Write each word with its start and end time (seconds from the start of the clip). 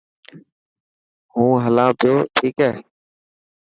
مون 1.33 1.51
هلان 1.65 1.89
پيو 1.99 2.15
ٺيڪ 2.35 2.57
هي. 2.67 2.71